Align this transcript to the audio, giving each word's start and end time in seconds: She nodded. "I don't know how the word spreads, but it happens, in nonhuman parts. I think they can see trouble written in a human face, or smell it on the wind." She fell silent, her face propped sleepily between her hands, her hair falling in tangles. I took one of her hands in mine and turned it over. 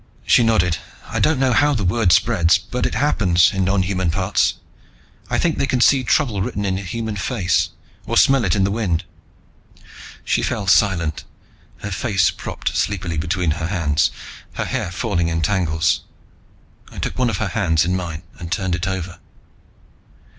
She 0.25 0.41
nodded. 0.41 0.79
"I 1.09 1.19
don't 1.19 1.37
know 1.37 1.53
how 1.53 1.75
the 1.75 1.83
word 1.83 2.11
spreads, 2.11 2.57
but 2.57 2.87
it 2.87 2.95
happens, 2.95 3.53
in 3.53 3.63
nonhuman 3.65 4.09
parts. 4.09 4.55
I 5.29 5.37
think 5.37 5.59
they 5.59 5.67
can 5.67 5.79
see 5.79 6.03
trouble 6.03 6.41
written 6.41 6.65
in 6.65 6.79
a 6.79 6.81
human 6.81 7.15
face, 7.15 7.69
or 8.07 8.17
smell 8.17 8.43
it 8.43 8.55
on 8.55 8.63
the 8.63 8.71
wind." 8.71 9.03
She 10.25 10.41
fell 10.41 10.65
silent, 10.65 11.23
her 11.83 11.91
face 11.91 12.31
propped 12.31 12.75
sleepily 12.75 13.19
between 13.19 13.51
her 13.51 13.67
hands, 13.67 14.09
her 14.53 14.65
hair 14.65 14.89
falling 14.89 15.27
in 15.27 15.43
tangles. 15.43 16.01
I 16.91 16.97
took 16.97 17.19
one 17.19 17.29
of 17.29 17.37
her 17.37 17.49
hands 17.49 17.85
in 17.85 17.95
mine 17.95 18.23
and 18.39 18.51
turned 18.51 18.73
it 18.73 18.87
over. 18.87 19.19